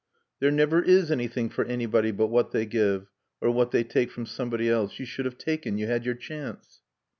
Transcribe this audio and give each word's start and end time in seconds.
"There 0.39 0.49
never 0.49 0.81
is 0.81 1.11
anything 1.11 1.49
for 1.49 1.63
anybody 1.63 2.09
but 2.09 2.25
what 2.31 2.49
they 2.49 2.65
give. 2.65 3.11
Or 3.39 3.51
what 3.51 3.69
they 3.69 3.83
take 3.83 4.09
from 4.09 4.25
somebody 4.25 4.67
else. 4.67 4.97
You 4.97 5.05
should 5.05 5.25
have 5.25 5.37
taken. 5.37 5.77
You 5.77 5.85
had 5.85 6.05
your 6.05 6.15
chance." 6.15 6.81